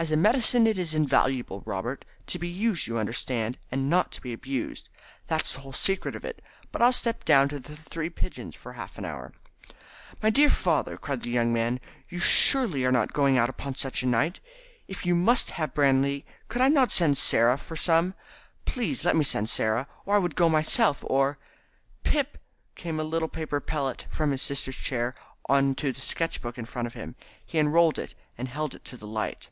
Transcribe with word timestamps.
"As 0.00 0.12
a 0.12 0.16
medicine 0.16 0.68
it 0.68 0.78
is 0.78 0.94
invaluable, 0.94 1.60
Robert. 1.66 2.04
To 2.28 2.38
be 2.38 2.46
used, 2.46 2.86
you 2.86 2.98
understand, 2.98 3.58
and 3.68 3.90
not 3.90 4.12
to 4.12 4.20
be 4.20 4.32
abused. 4.32 4.88
That's 5.26 5.54
the 5.54 5.60
whole 5.62 5.72
secret 5.72 6.14
of 6.14 6.24
it. 6.24 6.40
But 6.70 6.82
I'll 6.82 6.92
step 6.92 7.24
down 7.24 7.48
to 7.48 7.58
the 7.58 7.74
Three 7.74 8.08
Pigeons 8.08 8.54
for 8.54 8.74
half 8.74 8.96
an 8.96 9.04
hour." 9.04 9.32
"My 10.22 10.30
dear 10.30 10.50
father," 10.50 10.96
cried 10.98 11.22
the 11.22 11.30
young 11.30 11.52
man 11.52 11.80
"you 12.08 12.20
surely 12.20 12.84
are 12.84 12.92
not 12.92 13.12
going 13.12 13.36
out 13.38 13.50
upon 13.50 13.74
such 13.74 14.04
a 14.04 14.06
night. 14.06 14.38
If 14.86 15.04
you 15.04 15.16
must 15.16 15.50
have 15.50 15.74
brandy 15.74 16.24
could 16.46 16.62
I 16.62 16.68
not 16.68 16.92
send 16.92 17.18
Sarah 17.18 17.56
for 17.58 17.74
some? 17.74 18.14
Please 18.66 19.04
let 19.04 19.16
me 19.16 19.24
send 19.24 19.48
Sarah; 19.48 19.88
or 20.06 20.14
I 20.14 20.18
would 20.20 20.36
go 20.36 20.48
myself, 20.48 21.02
or" 21.08 21.38
Pip! 22.04 22.38
came 22.76 23.00
a 23.00 23.02
little 23.02 23.26
paper 23.28 23.58
pellet 23.60 24.06
from 24.10 24.30
his 24.30 24.42
sister's 24.42 24.76
chair 24.78 25.16
on 25.48 25.74
to 25.74 25.90
the 25.90 26.00
sketch 26.00 26.40
book 26.40 26.56
in 26.56 26.66
front 26.66 26.86
of 26.86 26.94
him! 26.94 27.16
He 27.44 27.58
unrolled 27.58 27.98
it 27.98 28.14
and 28.38 28.46
held 28.46 28.76
it 28.76 28.84
to 28.84 28.96
the 28.96 29.08
light. 29.08 29.48